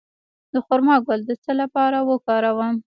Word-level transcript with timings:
د 0.53 0.55
خرما 0.65 0.95
ګل 1.07 1.19
د 1.29 1.31
څه 1.43 1.51
لپاره 1.61 1.97
وکاروم؟ 2.09 2.75